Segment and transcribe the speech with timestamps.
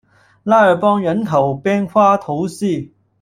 [0.41, 2.89] 拉尔邦人口变化图示